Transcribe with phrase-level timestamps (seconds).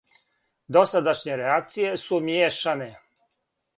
[0.77, 2.89] Досадашње реакције су мијешане.